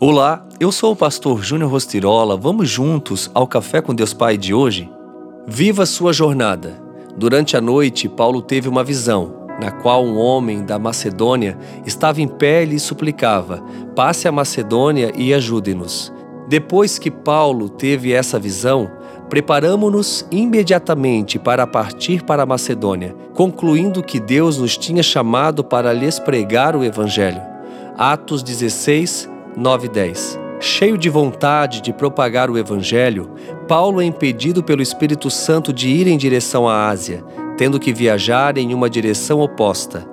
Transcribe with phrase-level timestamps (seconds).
[0.00, 2.36] Olá, eu sou o pastor Júnior Rostirola.
[2.36, 4.88] Vamos juntos ao Café com Deus Pai de hoje?
[5.44, 6.80] Viva sua jornada.
[7.16, 12.28] Durante a noite, Paulo teve uma visão, na qual um homem da Macedônia estava em
[12.28, 13.60] pé e suplicava:
[13.96, 16.12] Passe a Macedônia e ajude-nos.
[16.46, 18.88] Depois que Paulo teve essa visão,
[19.28, 26.20] preparamo-nos imediatamente para partir para a Macedônia, concluindo que Deus nos tinha chamado para lhes
[26.20, 27.42] pregar o Evangelho.
[27.96, 29.28] Atos 16,
[29.58, 30.40] 9 e 10.
[30.60, 33.30] Cheio de vontade de propagar o Evangelho,
[33.66, 37.24] Paulo é impedido pelo Espírito Santo de ir em direção à Ásia,
[37.56, 40.08] tendo que viajar em uma direção oposta.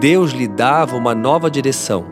[0.00, 2.04] Deus lhe dava uma nova direção.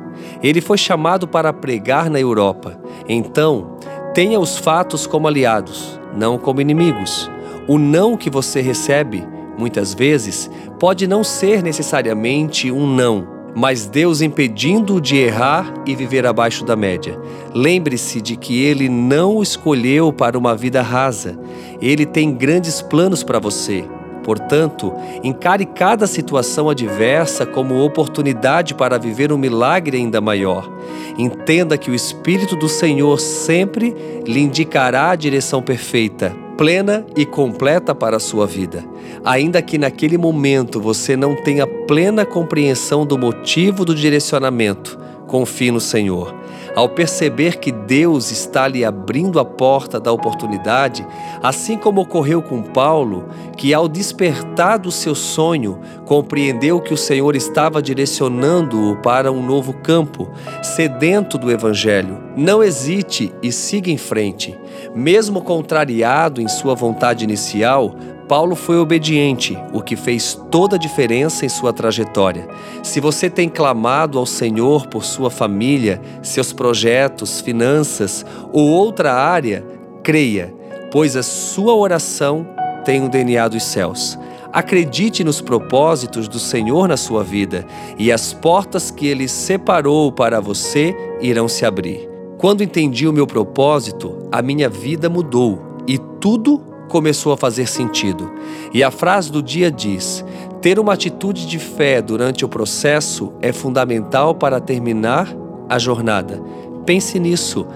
[0.42, 2.80] Ele foi chamado para pregar na Europa.
[3.06, 3.77] Então,
[4.14, 7.30] tenha os fatos como aliados, não como inimigos.
[7.68, 9.27] O não que você recebe,
[9.58, 16.24] muitas vezes, pode não ser necessariamente um não mas Deus impedindo-o de errar e viver
[16.24, 17.18] abaixo da média.
[17.52, 21.36] Lembre-se de que Ele não o escolheu para uma vida rasa.
[21.83, 23.84] Ele tem grandes planos para você.
[24.22, 24.92] Portanto,
[25.24, 30.70] encare cada situação adversa como oportunidade para viver um milagre ainda maior.
[31.18, 33.92] Entenda que o Espírito do Senhor sempre
[34.24, 38.84] lhe indicará a direção perfeita plena e completa para a sua vida.
[39.25, 45.80] Ainda que naquele momento você não tenha plena compreensão do motivo do direcionamento, confie no
[45.80, 46.34] Senhor.
[46.74, 51.06] Ao perceber que Deus está lhe abrindo a porta da oportunidade,
[51.42, 57.36] assim como ocorreu com Paulo, que ao despertar do seu sonho, compreendeu que o Senhor
[57.36, 60.28] estava direcionando-o para um novo campo,
[60.62, 62.18] sedento do Evangelho.
[62.36, 64.56] Não hesite e siga em frente.
[64.94, 67.94] Mesmo contrariado em sua vontade inicial,
[68.28, 72.46] Paulo foi obediente, o que fez toda a diferença em sua trajetória.
[72.82, 79.64] Se você tem clamado ao Senhor por sua família, seus projetos, finanças ou outra área,
[80.02, 80.54] creia,
[80.92, 82.46] pois a sua oração
[82.84, 84.18] tem o DNA dos céus.
[84.52, 87.67] Acredite nos propósitos do Senhor na sua vida
[87.98, 92.08] e as portas que Ele separou para você irão se abrir.
[92.36, 98.30] Quando entendi o meu propósito, a minha vida mudou e tudo começou a fazer sentido.
[98.72, 100.24] E a frase do dia diz:
[100.60, 105.28] ter uma atitude de fé durante o processo é fundamental para terminar
[105.68, 106.42] a jornada.
[106.84, 107.66] Pense nisso.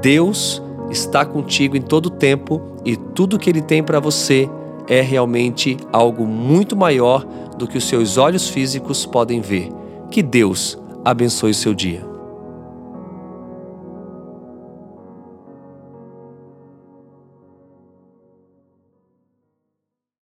[0.00, 4.48] Deus está contigo em todo o tempo e tudo que Ele tem para você
[4.88, 7.24] é realmente algo muito maior
[7.56, 9.68] do que os seus olhos físicos podem ver.
[10.10, 12.09] Que Deus abençoe o seu dia.